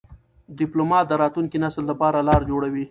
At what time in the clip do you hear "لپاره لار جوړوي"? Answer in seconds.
1.91-2.79